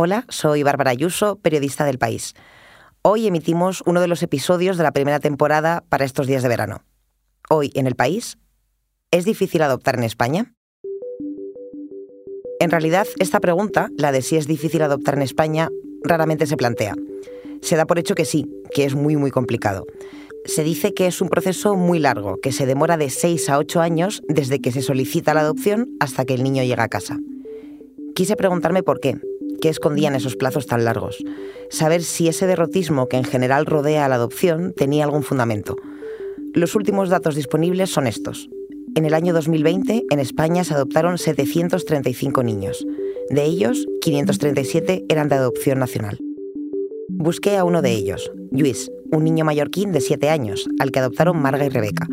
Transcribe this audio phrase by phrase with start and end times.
[0.00, 2.34] Hola, soy Bárbara Ayuso, periodista del País.
[3.02, 6.84] Hoy emitimos uno de los episodios de la primera temporada para estos días de verano.
[7.50, 8.38] Hoy, en el País,
[9.10, 10.54] ¿es difícil adoptar en España?
[12.60, 15.68] En realidad, esta pregunta, la de si es difícil adoptar en España,
[16.04, 16.94] raramente se plantea.
[17.60, 19.84] Se da por hecho que sí, que es muy, muy complicado.
[20.44, 23.80] Se dice que es un proceso muy largo, que se demora de 6 a 8
[23.80, 27.18] años desde que se solicita la adopción hasta que el niño llega a casa.
[28.14, 29.18] Quise preguntarme por qué,
[29.60, 31.18] qué escondían esos plazos tan largos,
[31.70, 35.76] saber si ese derrotismo que en general rodea a la adopción tenía algún fundamento.
[36.54, 38.48] Los últimos datos disponibles son estos.
[38.94, 42.84] En el año 2020, en España se adoptaron 735 niños.
[43.30, 46.18] De ellos, 537 eran de adopción nacional.
[47.08, 51.40] Busqué a uno de ellos, Luis, un niño mallorquín de 7 años, al que adoptaron
[51.40, 52.06] Marga y Rebeca.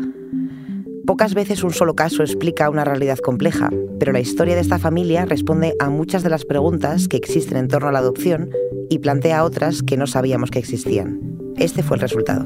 [1.06, 3.70] Pocas veces un solo caso explica una realidad compleja,
[4.00, 7.68] pero la historia de esta familia responde a muchas de las preguntas que existen en
[7.68, 8.50] torno a la adopción
[8.90, 11.20] y plantea otras que no sabíamos que existían.
[11.58, 12.44] Este fue el resultado.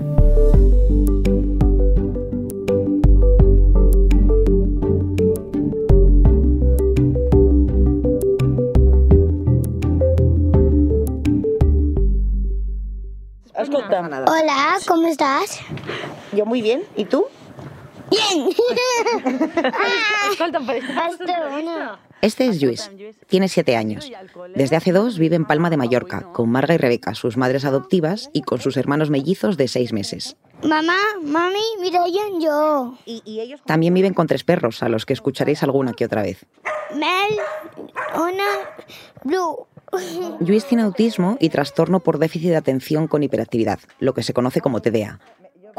[14.27, 15.61] Hola, ¿cómo estás?
[16.33, 17.25] Yo muy bien, ¿y tú?
[18.21, 18.49] Bien.
[22.23, 22.91] Este es Luis.
[23.29, 24.11] Tiene siete años.
[24.55, 28.29] Desde hace dos vive en Palma de Mallorca, con Marga y Rebeca, sus madres adoptivas,
[28.35, 30.37] y con sus hermanos mellizos de seis meses.
[30.63, 32.05] Mamá, mami, mira
[32.39, 32.95] yo.
[33.65, 36.45] También viven con tres perros, a los que escucharéis alguna que otra vez.
[36.95, 37.39] Mel,
[38.15, 38.45] una,
[39.25, 39.67] Blue.
[40.41, 44.61] Luis tiene autismo y trastorno por déficit de atención con hiperactividad, lo que se conoce
[44.61, 45.19] como TDA.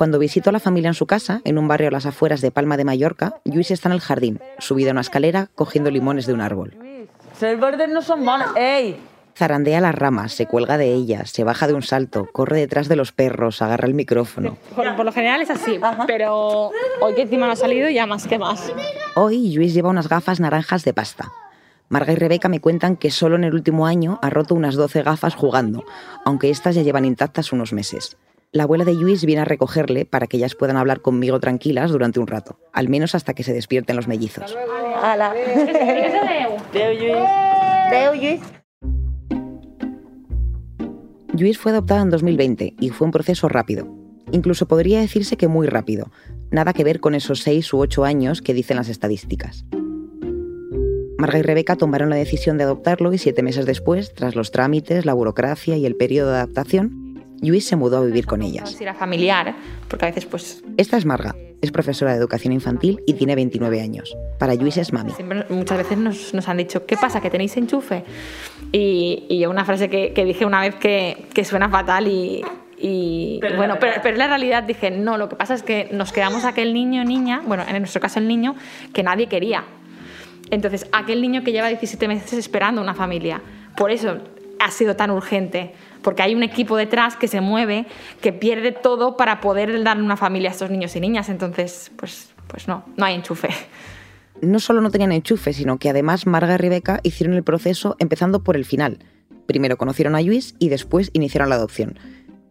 [0.02, 2.50] Cuando visito a la familia en su casa, en un barrio a las afueras de
[2.50, 6.34] Palma de Mallorca, Luis está en el jardín, subido a una escalera, cogiendo limones de
[6.34, 6.76] un árbol.
[7.38, 8.48] Ser verdes no son malos.
[8.56, 9.00] ¡Ey!
[9.38, 12.96] Zarandea las ramas, se cuelga de ellas, se baja de un salto, corre detrás de
[12.96, 14.58] los perros, agarra el micrófono.
[14.76, 18.26] Por, por lo general es así, pero hoy que encima no ha salido ya más
[18.26, 18.74] que más.
[19.14, 21.32] Hoy Luis lleva unas gafas naranjas de pasta.
[21.90, 25.04] Marga y Rebeca me cuentan que solo en el último año ha roto unas 12
[25.04, 25.86] gafas jugando,
[26.26, 28.18] aunque estas ya llevan intactas unos meses.
[28.54, 32.20] La abuela de Luis viene a recogerle para que ellas puedan hablar conmigo tranquilas durante
[32.20, 34.58] un rato, al menos hasta que se despierten los mellizos.
[35.02, 35.34] Hola.
[41.34, 43.88] Luis fue adoptada en 2020 y fue un proceso rápido.
[44.34, 46.12] Incluso podría decirse que muy rápido.
[46.52, 49.64] Nada que ver con esos seis u ocho años que dicen las estadísticas.
[51.18, 55.06] Marga y Rebeca tomaron la decisión de adoptarlo y siete meses después, tras los trámites,
[55.06, 57.01] la burocracia y el periodo de adaptación,
[57.50, 58.80] Luis se mudó a vivir con ellas.
[58.80, 59.56] Era familiar,
[59.88, 60.64] porque a veces pues...
[60.78, 64.16] Esta es Marga, es profesora de educación infantil y tiene 29 años.
[64.38, 65.12] Para Luis es mami.
[65.12, 67.22] Siempre, muchas veces nos, nos han dicho, ¿qué pasa?
[67.22, 68.04] ¿Que tenéis enchufe?
[68.72, 72.44] Y, y yo una frase que, que dije una vez que, que suena fatal y,
[72.78, 76.12] y bueno, pero, pero en la realidad dije, no, lo que pasa es que nos
[76.12, 78.56] quedamos aquel niño o niña, bueno, en nuestro caso el niño,
[78.94, 79.64] que nadie quería.
[80.50, 83.42] Entonces, aquel niño que lleva 17 meses esperando una familia.
[83.78, 84.18] Por eso
[84.60, 87.86] ha sido tan urgente, porque hay un equipo detrás que se mueve,
[88.22, 91.30] que pierde todo para poder dar una familia a estos niños y niñas.
[91.30, 93.50] Entonces, pues, pues no, no hay enchufe.
[94.42, 98.44] No solo no tenían enchufe, sino que además Marga y Rebeca hicieron el proceso empezando
[98.44, 99.00] por el final.
[99.46, 102.00] Primero conocieron a Luis y después iniciaron la adopción.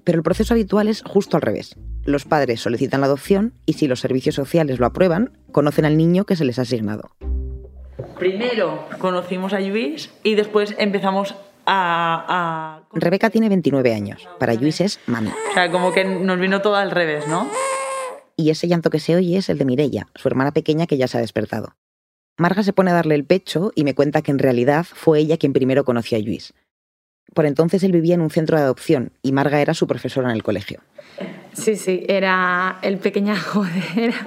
[0.05, 1.77] Pero el proceso habitual es justo al revés.
[2.05, 6.25] Los padres solicitan la adopción y si los servicios sociales lo aprueban, conocen al niño
[6.25, 7.11] que se les ha asignado.
[8.19, 11.35] Primero conocimos a Lluís y después empezamos
[11.67, 12.80] a, a...
[12.93, 14.29] Rebeca tiene 29 años.
[14.39, 15.29] Para Luis es mami.
[15.29, 17.49] O sea, como que nos vino todo al revés, ¿no?
[18.37, 21.07] Y ese llanto que se oye es el de Mirella, su hermana pequeña que ya
[21.07, 21.77] se ha despertado.
[22.37, 25.37] Marga se pone a darle el pecho y me cuenta que en realidad fue ella
[25.37, 26.55] quien primero conoció a Luis.
[27.35, 30.35] Por entonces él vivía en un centro de adopción y Marga era su profesora en
[30.35, 30.81] el colegio.
[31.53, 33.65] Sí, sí, era el pequeñajo,
[33.97, 34.27] era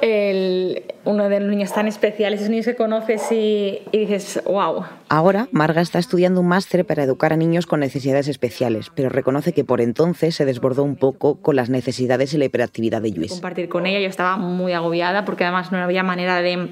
[0.00, 4.84] el, uno de los niños tan especiales, esos niños que conoces y, y dices, wow.
[5.08, 9.52] Ahora, Marga está estudiando un máster para educar a niños con necesidades especiales, pero reconoce
[9.52, 13.32] que por entonces se desbordó un poco con las necesidades y la hiperactividad de Luis.
[13.32, 16.68] Compartir con ella, yo estaba muy agobiada porque además no había manera de,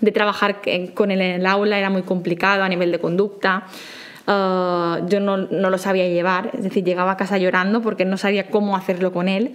[0.00, 0.60] de trabajar
[0.94, 3.64] con él en el aula, era muy complicado a nivel de conducta.
[4.26, 8.16] Uh, yo no, no, lo sabía llevar, es decir, llegaba a casa llorando porque no
[8.16, 9.54] sabía cómo hacerlo con él.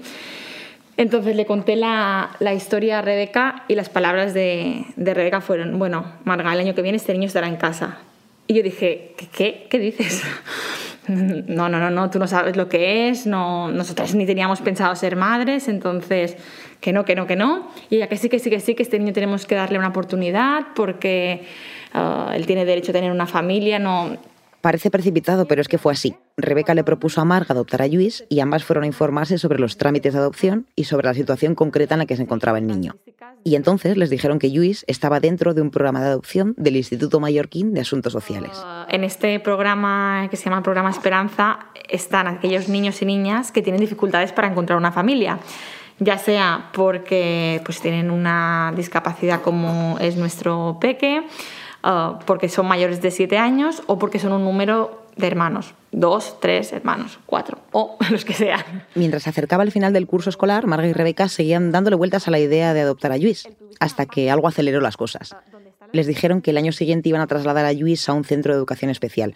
[0.97, 5.79] Entonces le conté la, la historia a Rebeca y las palabras de, de, Rebeca fueron,
[5.79, 7.99] bueno, Marga, el año que viene este niño estará en casa.
[8.47, 9.27] Y yo dije, ¿qué?
[9.31, 10.23] ¿Qué, ¿Qué dices?
[11.07, 14.95] no, no, no, no, tú no sabes lo que es, no, nosotras ni teníamos pensado
[14.95, 16.35] ser madres, entonces,
[16.79, 17.69] que no, que no, que no.
[17.89, 19.87] Y ella que sí, que sí, que sí, que este niño tenemos que darle una
[19.87, 21.43] oportunidad porque
[21.93, 24.17] uh, él tiene derecho a tener una familia, no
[24.61, 26.15] Parece precipitado, pero es que fue así.
[26.37, 29.77] Rebeca le propuso a Marga adoptar a Luis y ambas fueron a informarse sobre los
[29.77, 32.95] trámites de adopción y sobre la situación concreta en la que se encontraba el niño.
[33.43, 37.19] Y entonces les dijeron que Luis estaba dentro de un programa de adopción del Instituto
[37.19, 38.51] Mallorquín de Asuntos Sociales.
[38.89, 43.81] En este programa que se llama Programa Esperanza están aquellos niños y niñas que tienen
[43.81, 45.39] dificultades para encontrar una familia
[46.01, 51.23] ya sea porque pues, tienen una discapacidad como es nuestro peque,
[51.83, 56.39] uh, porque son mayores de 7 años o porque son un número de hermanos, dos,
[56.39, 58.85] tres hermanos, cuatro o los que sean.
[58.95, 62.31] Mientras se acercaba el final del curso escolar, Marga y Rebeca seguían dándole vueltas a
[62.31, 63.47] la idea de adoptar a Luis,
[63.79, 65.35] hasta que algo aceleró las cosas.
[65.91, 68.57] Les dijeron que el año siguiente iban a trasladar a Luis a un centro de
[68.57, 69.35] educación especial.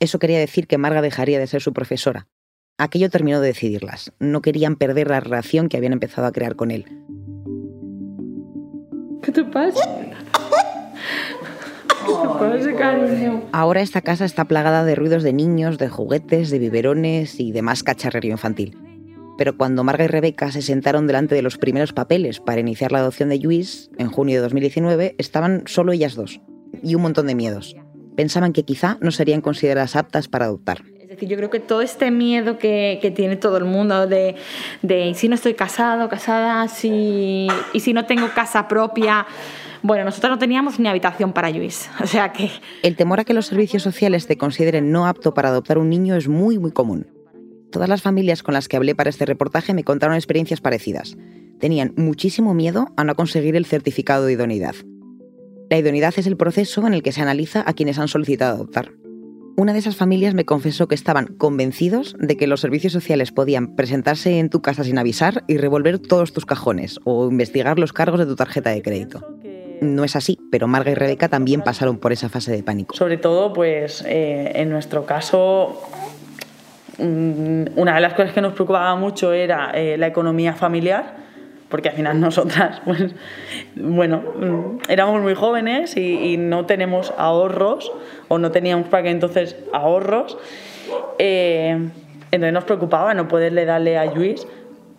[0.00, 2.28] Eso quería decir que Marga dejaría de ser su profesora.
[2.78, 4.12] Aquello terminó de decidirlas.
[4.20, 6.84] No querían perder la relación que habían empezado a crear con él.
[9.22, 9.80] ¿Qué te pasa?
[13.52, 17.82] Ahora esta casa está plagada de ruidos de niños, de juguetes, de biberones y demás
[17.82, 18.76] cacharrería infantil.
[19.38, 22.98] Pero cuando Marga y Rebeca se sentaron delante de los primeros papeles para iniciar la
[22.98, 26.40] adopción de Luis en junio de 2019, estaban solo ellas dos
[26.82, 27.76] y un montón de miedos.
[28.16, 30.82] Pensaban que quizá no serían consideradas aptas para adoptar.
[31.00, 34.34] Es decir, yo creo que todo este miedo que, que tiene todo el mundo de,
[34.82, 39.24] de si no estoy casado, casada, si, y si no tengo casa propia,
[39.82, 42.50] bueno, nosotros no teníamos ni habitación para Luis, o sea que...
[42.82, 46.16] El temor a que los servicios sociales te consideren no apto para adoptar un niño
[46.16, 47.06] es muy, muy común.
[47.70, 51.16] Todas las familias con las que hablé para este reportaje me contaron experiencias parecidas.
[51.60, 54.74] Tenían muchísimo miedo a no conseguir el certificado de idoneidad.
[55.68, 58.92] La idoneidad es el proceso en el que se analiza a quienes han solicitado adoptar.
[59.56, 63.74] Una de esas familias me confesó que estaban convencidos de que los servicios sociales podían
[63.74, 68.20] presentarse en tu casa sin avisar y revolver todos tus cajones o investigar los cargos
[68.20, 69.37] de tu tarjeta de crédito
[69.80, 72.94] no es así, pero Marga y Rebeca también pasaron por esa fase de pánico.
[72.94, 75.82] Sobre todo, pues eh, en nuestro caso,
[76.98, 81.16] mm, una de las cosas que nos preocupaba mucho era eh, la economía familiar,
[81.68, 83.14] porque al final nosotras, pues,
[83.74, 87.92] bueno, mm, éramos muy jóvenes y, no tenemos ahorros,
[88.28, 90.38] o no teníamos para que entonces ahorros.
[91.18, 91.90] Eh,
[92.30, 94.46] entonces nos preocupaba no poderle darle a Luis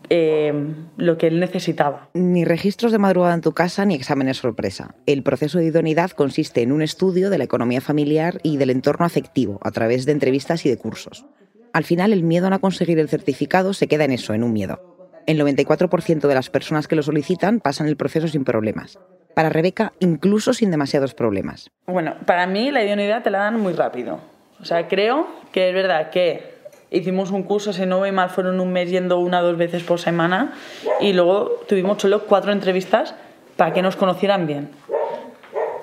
[0.09, 0.53] eh,
[0.97, 2.09] lo que él necesitaba.
[2.13, 4.95] Ni registros de madrugada en tu casa ni exámenes sorpresa.
[5.05, 9.05] El proceso de idoneidad consiste en un estudio de la economía familiar y del entorno
[9.05, 11.25] afectivo a través de entrevistas y de cursos.
[11.73, 14.53] Al final, el miedo a no conseguir el certificado se queda en eso, en un
[14.53, 14.97] miedo.
[15.27, 18.97] El 94% de las personas que lo solicitan pasan el proceso sin problemas.
[19.35, 21.69] Para Rebeca, incluso sin demasiados problemas.
[21.85, 24.19] Bueno, para mí la idoneidad te la dan muy rápido.
[24.59, 26.58] O sea, creo que es verdad que
[26.91, 29.83] hicimos un curso, si no voy mal, fueron un mes yendo una o dos veces
[29.83, 30.53] por semana
[30.99, 33.15] y luego tuvimos solo cuatro entrevistas
[33.55, 34.69] para que nos conocieran bien.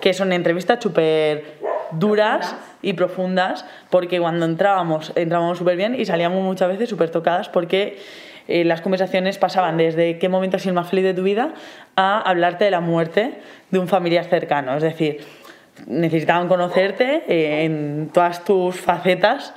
[0.00, 1.56] Que son entrevistas súper
[1.92, 7.48] duras y profundas porque cuando entrábamos, entrábamos súper bien y salíamos muchas veces súper tocadas
[7.48, 7.98] porque
[8.48, 11.54] eh, las conversaciones pasaban desde qué momento ha sido el más feliz de tu vida
[11.96, 14.76] a hablarte de la muerte de un familiar cercano.
[14.76, 15.20] Es decir,
[15.86, 19.52] necesitaban conocerte eh, en todas tus facetas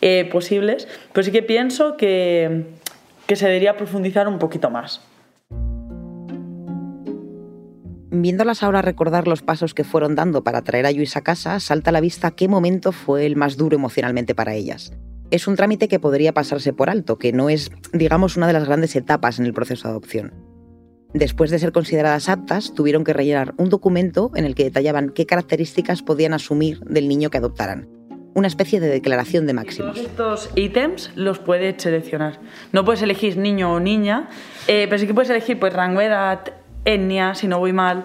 [0.00, 2.66] eh, posibles, pero sí que pienso que,
[3.26, 5.00] que se debería profundizar un poquito más.
[8.10, 11.90] Viéndolas ahora recordar los pasos que fueron dando para traer a Luis a casa, salta
[11.90, 14.92] a la vista qué momento fue el más duro emocionalmente para ellas.
[15.30, 18.64] Es un trámite que podría pasarse por alto, que no es, digamos, una de las
[18.64, 20.32] grandes etapas en el proceso de adopción.
[21.12, 25.26] Después de ser consideradas aptas, tuvieron que rellenar un documento en el que detallaban qué
[25.26, 27.97] características podían asumir del niño que adoptaran
[28.38, 29.98] una especie de declaración de máximos.
[29.98, 32.38] estos ítems los puedes seleccionar.
[32.72, 34.28] No puedes elegir niño o niña,
[34.66, 36.40] eh, pero sí que puedes elegir pues, rango de edad,
[36.84, 38.04] etnia, si no voy mal,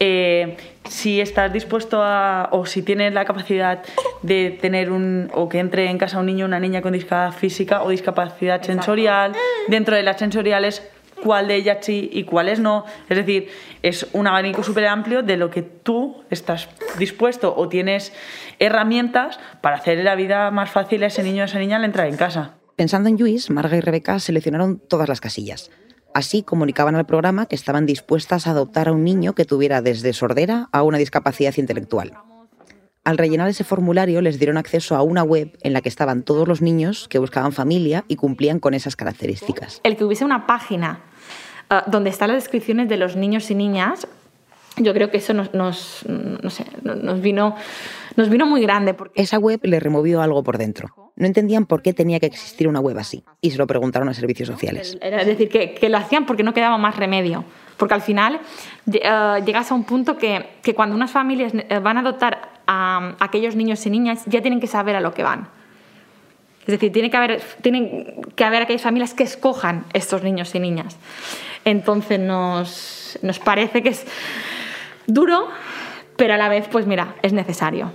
[0.00, 0.56] eh,
[0.88, 3.82] si estás dispuesto a, o si tienes la capacidad
[4.22, 7.38] de tener un, o que entre en casa un niño o una niña con discapacidad
[7.38, 9.32] física o discapacidad sensorial,
[9.68, 10.82] dentro de las sensoriales
[11.24, 12.84] cuál de ellas sí y cuáles no.
[13.08, 13.48] Es decir,
[13.82, 18.12] es un abanico súper amplio de lo que tú estás dispuesto o tienes
[18.58, 21.84] herramientas para hacer la vida más fácil a ese niño o a esa niña al
[21.84, 22.54] entrar en casa.
[22.76, 25.70] Pensando en Luis, Marga y Rebeca seleccionaron todas las casillas.
[26.12, 30.12] Así comunicaban al programa que estaban dispuestas a adoptar a un niño que tuviera desde
[30.12, 32.12] sordera a una discapacidad intelectual.
[33.04, 36.48] Al rellenar ese formulario les dieron acceso a una web en la que estaban todos
[36.48, 39.80] los niños que buscaban familia y cumplían con esas características.
[39.84, 41.00] El que hubiese una página
[41.70, 44.06] uh, donde están las descripciones de los niños y niñas,
[44.78, 47.56] yo creo que eso nos, nos, no sé, nos, vino,
[48.16, 48.94] nos vino muy grande.
[48.94, 49.20] Porque...
[49.20, 51.03] Esa web le removió algo por dentro.
[51.16, 54.14] No entendían por qué tenía que existir una web así y se lo preguntaron a
[54.14, 54.98] servicios sociales.
[55.00, 57.44] Es decir, que, que lo hacían porque no quedaba más remedio.
[57.76, 58.40] Porque al final
[58.92, 63.14] eh, llegas a un punto que, que, cuando unas familias eh, van a adoptar a,
[63.18, 65.48] a, aquellos niños y niñas ya tienen que saber a lo que van.
[66.60, 70.60] Es decir, tiene que haber, tienen que haber aquellas familias que escojan estos niños y
[70.60, 70.96] niñas.
[71.64, 74.06] Entonces nos, nos parece que es
[75.06, 75.48] duro,
[76.16, 77.92] pero a la vez, pues mira, es necesario.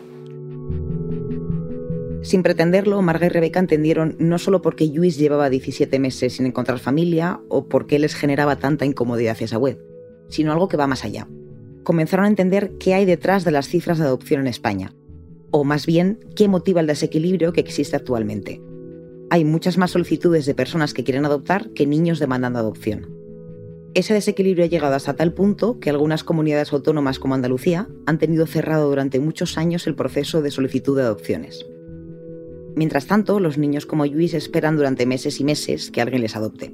[2.29, 6.77] Sin pretenderlo, Marga y Rebeca entendieron no solo porque Luis llevaba 17 meses sin encontrar
[6.77, 9.83] familia o porque les generaba tanta incomodidad esa web,
[10.27, 11.27] sino algo que va más allá.
[11.81, 14.93] Comenzaron a entender qué hay detrás de las cifras de adopción en España,
[15.49, 18.61] o más bien, qué motiva el desequilibrio que existe actualmente.
[19.31, 23.09] Hay muchas más solicitudes de personas que quieren adoptar que niños demandando adopción.
[23.95, 28.45] Ese desequilibrio ha llegado hasta tal punto que algunas comunidades autónomas como Andalucía han tenido
[28.45, 31.65] cerrado durante muchos años el proceso de solicitud de adopciones.
[32.75, 36.73] Mientras tanto, los niños como Luis esperan durante meses y meses que alguien les adopte.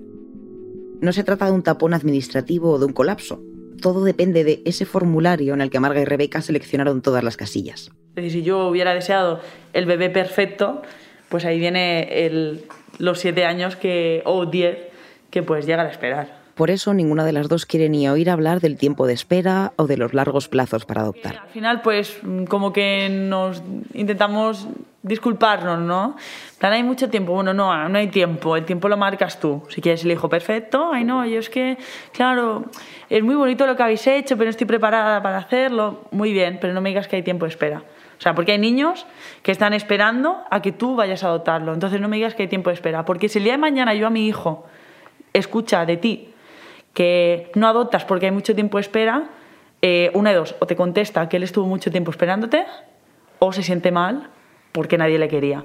[1.01, 3.41] No se trata de un tapón administrativo o de un colapso.
[3.81, 7.91] Todo depende de ese formulario en el que Marga y Rebeca seleccionaron todas las casillas.
[8.15, 9.41] Si yo hubiera deseado
[9.73, 10.81] el bebé perfecto,
[11.29, 12.61] pues ahí viene
[12.97, 14.77] los siete años que, o diez
[15.29, 16.44] que puedes llegar a esperar.
[16.55, 19.87] Por eso ninguna de las dos quiere ni oír hablar del tiempo de espera o
[19.87, 21.37] de los largos plazos para adoptar.
[21.37, 23.61] Al final, pues como que nos
[23.93, 24.65] intentamos
[25.03, 26.15] disculparnos, ¿no?
[26.57, 27.33] plan, hay mucho tiempo.
[27.33, 28.55] Bueno, no, no hay tiempo.
[28.55, 29.63] El tiempo lo marcas tú.
[29.67, 31.77] Si quieres el hijo perfecto, ay no, yo es que,
[32.13, 32.63] claro,
[33.09, 36.05] es muy bonito lo que habéis hecho, pero estoy preparada para hacerlo.
[36.11, 37.83] Muy bien, pero no me digas que hay tiempo de espera.
[38.17, 39.05] O sea, porque hay niños
[39.43, 41.73] que están esperando a que tú vayas a adoptarlo.
[41.73, 43.03] Entonces no me digas que hay tiempo de espera.
[43.03, 44.65] Porque si el día de mañana yo a mi hijo
[45.33, 46.29] escucha de ti
[46.95, 49.29] que no adoptas porque hay mucho tiempo de espera,
[49.83, 52.65] eh, una de dos, o te contesta que él estuvo mucho tiempo esperándote,
[53.37, 54.31] o se siente mal
[54.71, 55.63] porque nadie le quería.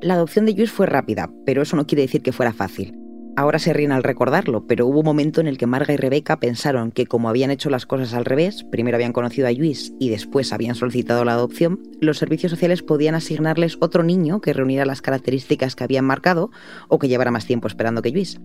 [0.00, 2.96] La adopción de Luis fue rápida, pero eso no quiere decir que fuera fácil.
[3.36, 6.38] Ahora se ríen al recordarlo, pero hubo un momento en el que Marga y Rebeca
[6.38, 10.10] pensaron que como habían hecho las cosas al revés, primero habían conocido a Luis y
[10.10, 15.02] después habían solicitado la adopción, los servicios sociales podían asignarles otro niño que reuniera las
[15.02, 16.50] características que habían marcado
[16.88, 18.38] o que llevara más tiempo esperando que Luis.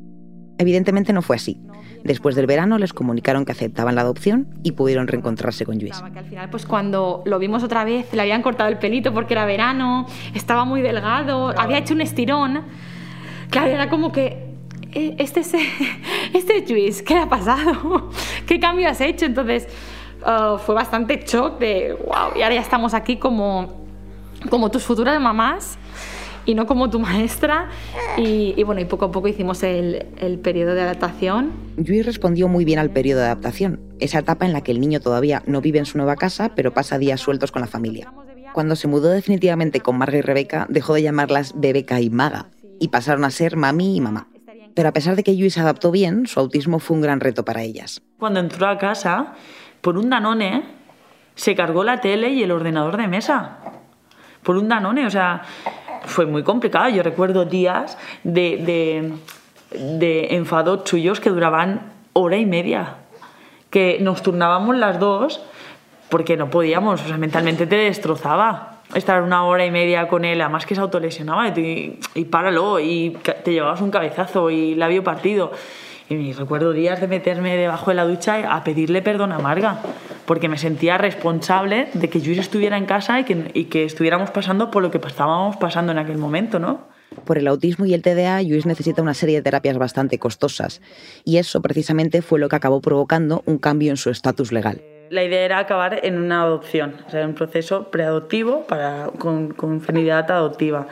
[0.59, 1.57] Evidentemente no fue así.
[2.03, 6.01] Después del verano les comunicaron que aceptaban la adopción y pudieron reencontrarse con Luis.
[6.13, 9.33] Que al final, pues cuando lo vimos otra vez, le habían cortado el pelito porque
[9.33, 12.61] era verano, estaba muy delgado, había hecho un estirón.
[13.49, 14.49] Claro, era como que
[14.91, 15.53] "Eh, este es,
[16.33, 18.09] este es Luis, ¿qué le ha pasado?
[18.45, 19.25] ¿Qué cambio has hecho?
[19.25, 19.67] Entonces
[20.25, 23.85] uh, fue bastante shock de, wow, y ahora ya estamos aquí como,
[24.49, 25.77] como tus futuras mamás
[26.49, 27.69] y no como tu maestra.
[28.17, 31.51] Y, y, bueno, y poco a poco hicimos el, el periodo de adaptación.
[31.77, 34.99] Luis respondió muy bien al periodo de adaptación, esa etapa en la que el niño
[34.99, 38.11] todavía no vive en su nueva casa, pero pasa días sueltos con la familia.
[38.51, 42.47] Cuando se mudó definitivamente con Marga y Rebeca, dejó de llamarlas Bebeca y Maga,
[42.79, 44.27] y pasaron a ser mami y mamá.
[44.73, 47.45] Pero a pesar de que Luis se adaptó bien, su autismo fue un gran reto
[47.45, 48.01] para ellas.
[48.17, 49.33] Cuando entró a casa,
[49.81, 50.63] por un Danone,
[51.35, 53.59] se cargó la tele y el ordenador de mesa.
[54.41, 55.43] Por un Danone, o sea,
[56.05, 56.89] fue muy complicado.
[56.89, 59.11] Yo recuerdo días de,
[59.71, 62.95] de, de enfado chuyos que duraban hora y media.
[63.69, 65.41] Que nos turnábamos las dos
[66.09, 70.41] porque no podíamos, o sea, mentalmente te destrozaba estar una hora y media con él,
[70.41, 75.51] además que se autolesionaba y, y páralo, y te llevabas un cabezazo y labio partido.
[76.09, 79.79] Y recuerdo días de meterme debajo de la ducha a pedirle perdón a Marga,
[80.25, 84.31] porque me sentía responsable de que Luis estuviera en casa y que, y que estuviéramos
[84.31, 86.87] pasando por lo que estábamos pasando en aquel momento, ¿no?
[87.25, 90.81] Por el autismo y el TDA, Luis necesita una serie de terapias bastante costosas,
[91.25, 95.23] y eso precisamente fue lo que acabó provocando un cambio en su estatus legal la
[95.23, 100.87] idea era acabar en una adopción, o sea, un proceso preadoptivo para, con, finalidad adoptiva.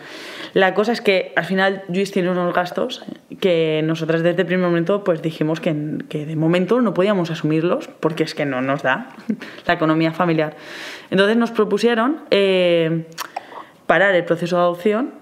[0.54, 3.06] La cosa es que al final Luis tiene unos gastos
[3.40, 8.24] que nosotras desde el primer momento pues dijimos que, de momento no podíamos asumirlos porque
[8.24, 9.10] es que no nos da
[9.68, 10.56] la economía familiar.
[11.12, 13.06] Entonces nos propusieron eh,
[13.86, 15.14] parar el proceso de adopción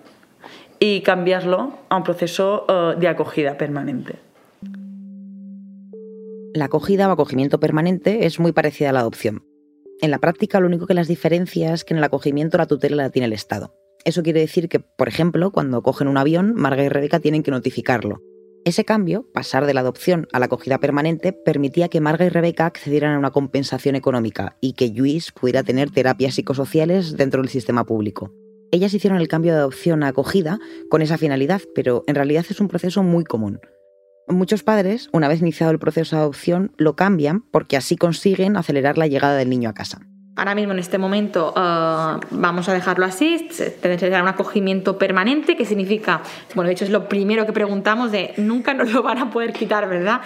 [0.79, 4.25] y cambiarlo a un proceso uh, de acogida permanente
[6.55, 9.43] la acogida o acogimiento permanente es muy parecida a la adopción.
[10.01, 12.95] En la práctica, lo único que las diferencia es que en el acogimiento la tutela
[12.95, 13.75] la tiene el Estado.
[14.05, 17.51] Eso quiere decir que, por ejemplo, cuando cogen un avión, Marga y Rebeca tienen que
[17.51, 18.21] notificarlo.
[18.63, 22.65] Ese cambio, pasar de la adopción a la acogida permanente, permitía que Marga y Rebeca
[22.65, 27.83] accedieran a una compensación económica y que Luis pudiera tener terapias psicosociales dentro del sistema
[27.83, 28.33] público.
[28.71, 30.59] Ellas hicieron el cambio de adopción a acogida
[30.89, 33.59] con esa finalidad, pero en realidad es un proceso muy común.
[34.27, 38.97] Muchos padres, una vez iniciado el proceso de adopción, lo cambian porque así consiguen acelerar
[38.97, 39.99] la llegada del niño a casa.
[40.35, 43.47] Ahora mismo, en este momento, uh, vamos a dejarlo así,
[43.81, 46.21] tendrá un acogimiento permanente, que significa,
[46.55, 49.53] bueno, de hecho es lo primero que preguntamos de nunca nos lo van a poder
[49.53, 50.21] quitar, ¿verdad?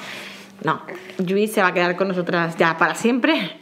[0.63, 0.81] No,
[1.27, 3.59] Luis se va a quedar con nosotras ya para siempre.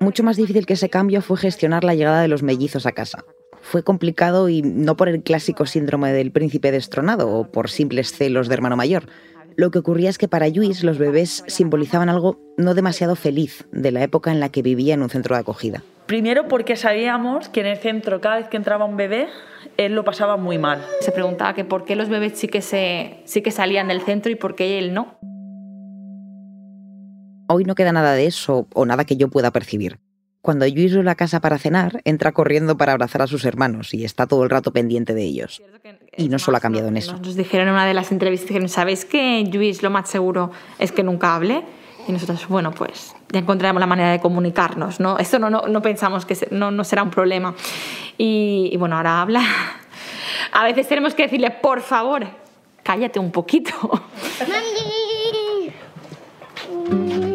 [0.00, 3.24] Mucho más difícil que ese cambio fue gestionar la llegada de los mellizos a casa.
[3.60, 8.48] Fue complicado y no por el clásico síndrome del príncipe destronado o por simples celos
[8.48, 9.04] de hermano mayor,
[9.56, 13.92] lo que ocurría es que para Luis los bebés simbolizaban algo no demasiado feliz de
[13.92, 15.82] la época en la que vivía en un centro de acogida.
[16.06, 19.28] Primero porque sabíamos que en el centro cada vez que entraba un bebé,
[19.76, 20.84] él lo pasaba muy mal.
[21.00, 24.30] Se preguntaba que por qué los bebés sí que, se, sí que salían del centro
[24.30, 25.18] y por qué él no.
[27.48, 29.98] Hoy no queda nada de eso o nada que yo pueda percibir.
[30.42, 34.04] Cuando Luis a la casa para cenar, entra corriendo para abrazar a sus hermanos y
[34.04, 35.62] está todo el rato pendiente de ellos.
[36.16, 37.16] Y no solo ha cambiado en eso.
[37.16, 40.92] Nos dijeron en una de las entrevistas que ¿sabéis que Luis lo más seguro es
[40.92, 41.64] que nunca hable?
[42.06, 45.18] Y nosotros, bueno, pues ya encontraremos la manera de comunicarnos, ¿no?
[45.18, 47.54] Esto no, no, no pensamos que no, no, será un problema.
[48.18, 49.42] Y, y bueno, ahora habla.
[50.52, 52.26] A veces tenemos que decirle, por favor,
[52.82, 53.72] cállate un poquito.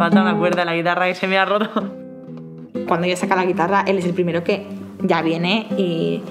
[0.00, 1.92] falta una cuerda de la guitarra y se me ha roto.
[2.88, 4.66] Cuando ella saca la guitarra, él es el primero que
[5.02, 6.22] ya viene y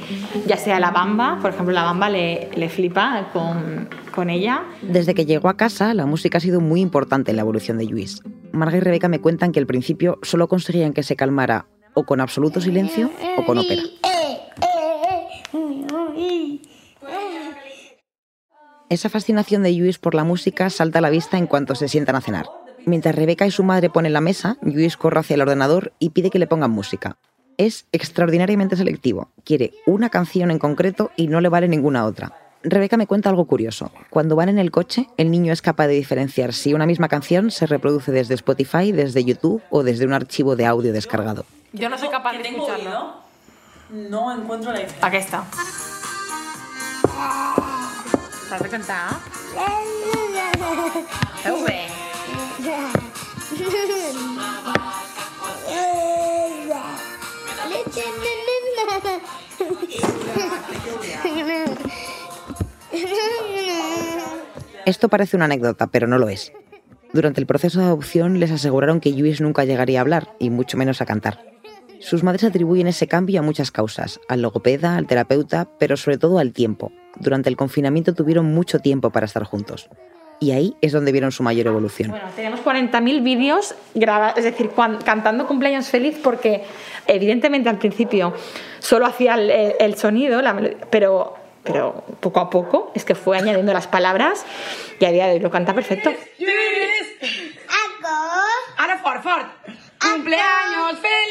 [0.47, 4.63] ya sea la bamba, por ejemplo, la bamba le, le flipa con, con, ella.
[4.81, 7.85] Desde que llegó a casa, la música ha sido muy importante en la evolución de
[7.85, 8.23] Luis.
[8.53, 12.21] Marga y Rebeca me cuentan que al principio solo conseguían que se calmara o con
[12.21, 13.83] absoluto silencio o con ópera.
[18.89, 22.15] Esa fascinación de Luis por la música salta a la vista en cuanto se sientan
[22.15, 22.47] a cenar.
[22.85, 26.29] Mientras Rebeca y su madre ponen la mesa, Luis corre hacia el ordenador y pide
[26.29, 27.17] que le pongan música.
[27.57, 29.29] Es extraordinariamente selectivo.
[29.43, 32.33] Quiere una canción en concreto y no le vale ninguna otra.
[32.63, 33.91] Rebeca me cuenta algo curioso.
[34.09, 37.51] Cuando van en el coche, el niño es capaz de diferenciar si una misma canción
[37.51, 41.45] se reproduce desde Spotify, desde YouTube o desde un archivo de audio descargado.
[41.71, 43.13] Yo no soy capaz de escucharlo.
[43.91, 45.07] No encuentro la diferencia.
[45.07, 45.43] Aquí está.
[48.43, 49.09] ¿Estás de cantar?
[64.85, 66.51] Esto parece una anécdota, pero no lo es.
[67.13, 70.77] Durante el proceso de adopción les aseguraron que Luis nunca llegaría a hablar, y mucho
[70.77, 71.39] menos a cantar.
[71.99, 76.39] Sus madres atribuyen ese cambio a muchas causas, al logopeda, al terapeuta, pero sobre todo
[76.39, 76.91] al tiempo.
[77.19, 79.89] Durante el confinamiento tuvieron mucho tiempo para estar juntos
[80.39, 82.11] y ahí es donde vieron su mayor evolución.
[82.11, 84.71] Bueno, tenemos 40.000 vídeos grabados, es decir,
[85.03, 86.63] cantando cumpleaños feliz porque
[87.07, 88.33] evidentemente al principio
[88.79, 90.41] solo hacía el, sonido,
[90.89, 94.45] pero, pero poco a poco es que fue añadiendo las palabras
[94.99, 96.11] y a día de hoy lo canta perfecto.
[98.77, 99.45] Ahora fort, fort.
[99.99, 101.29] Cumpleaños feliz.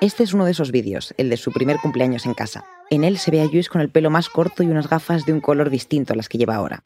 [0.00, 2.64] Este es uno de esos vídeos, el de su primer cumpleaños en casa.
[2.88, 5.32] En él se ve a Luis con el pelo más corto y unas gafas de
[5.32, 6.84] un color distinto a las que lleva ahora.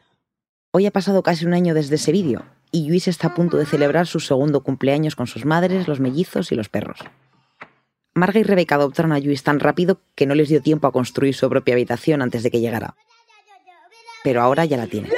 [0.70, 3.66] Hoy ha pasado casi un año desde ese vídeo y Luis está a punto de
[3.66, 7.00] celebrar su segundo cumpleaños con sus madres, los mellizos y los perros.
[8.14, 11.34] Marga y Rebeca adoptaron a Luis tan rápido que no les dio tiempo a construir
[11.34, 12.94] su propia habitación antes de que llegara.
[14.24, 15.12] Pero ahora ya la tienen.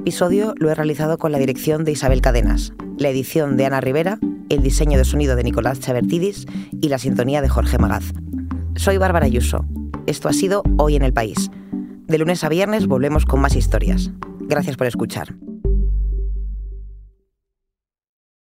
[0.00, 4.18] Episodio lo he realizado con la dirección de Isabel Cadenas, la edición de Ana Rivera,
[4.48, 8.04] el diseño de sonido de Nicolás Chavertidis y la sintonía de Jorge Magaz.
[8.76, 9.66] Soy Bárbara Ayuso.
[10.06, 11.50] Esto ha sido Hoy en el País.
[12.06, 14.10] De lunes a viernes volvemos con más historias.
[14.40, 15.34] Gracias por escuchar.